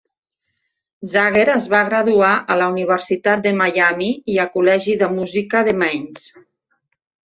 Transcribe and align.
Zager 1.11 1.43
es 1.57 1.67
va 1.75 1.83
graduar 1.91 2.31
a 2.55 2.59
la 2.63 2.71
Universitat 2.77 3.47
de 3.47 3.55
Miami 3.63 4.11
i 4.37 4.43
a 4.47 4.49
col·legi 4.59 5.01
de 5.07 5.15
música 5.23 5.67
de 5.73 5.81
Mannes. 5.85 6.31